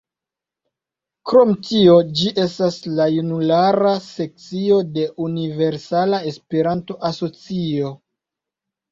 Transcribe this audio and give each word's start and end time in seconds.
Krom 1.31 1.49
tio, 1.65 1.97
ĝi 2.21 2.31
estas 2.43 2.77
la 2.99 3.05
junulara 3.15 3.91
sekcio 4.05 4.79
de 4.95 5.03
Universala 5.27 6.23
Esperanto-Asocio. 6.31 7.93